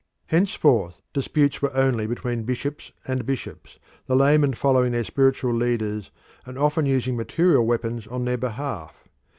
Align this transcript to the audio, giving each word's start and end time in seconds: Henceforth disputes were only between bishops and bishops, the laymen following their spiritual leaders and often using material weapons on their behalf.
Henceforth 0.25 0.99
disputes 1.13 1.61
were 1.61 1.71
only 1.77 2.07
between 2.07 2.41
bishops 2.41 2.91
and 3.07 3.23
bishops, 3.23 3.77
the 4.07 4.15
laymen 4.15 4.55
following 4.55 4.93
their 4.93 5.03
spiritual 5.03 5.53
leaders 5.53 6.09
and 6.43 6.57
often 6.57 6.87
using 6.87 7.15
material 7.15 7.63
weapons 7.67 8.07
on 8.07 8.25
their 8.25 8.39
behalf. 8.39 8.95